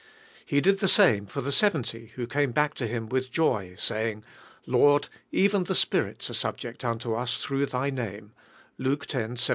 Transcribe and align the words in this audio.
He 0.43 0.61
did 0.61 0.79
the 0.79 0.87
same 0.87 1.27
for 1.27 1.41
the 1.41 1.51
seventy 1.51 2.07
who 2.15 2.25
came 2.25 2.53
back 2.53 2.73
to 2.73 2.87
Him 2.87 3.07
with 3.07 3.31
joy, 3.31 3.75
saying, 3.77 4.23
"Lord, 4.65 5.09
even 5.31 5.65
the 5.65 5.75
spirits 5.75 6.27
are 6.31 6.33
subject 6.33 6.83
unto 6.83 7.13
us 7.13 7.37
through 7.37 7.67
Thy 7.67 7.91
name" 7.91 8.33
(Luke 8.79 9.03
x 9.03 9.11
17). 9.13 9.37